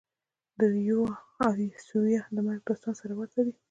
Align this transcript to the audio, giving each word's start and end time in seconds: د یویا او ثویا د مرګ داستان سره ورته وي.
د 0.59 0.61
یویا 0.89 1.21
او 1.45 1.51
ثویا 1.87 2.21
د 2.35 2.37
مرګ 2.47 2.61
داستان 2.67 2.93
سره 3.01 3.13
ورته 3.19 3.39
وي. 3.45 3.53